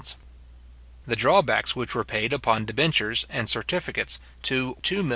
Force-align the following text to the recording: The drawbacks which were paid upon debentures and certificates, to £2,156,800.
The 1.05 1.15
drawbacks 1.15 1.75
which 1.75 1.93
were 1.93 2.03
paid 2.03 2.33
upon 2.33 2.65
debentures 2.65 3.27
and 3.29 3.47
certificates, 3.47 4.17
to 4.41 4.73
£2,156,800. 4.81 5.09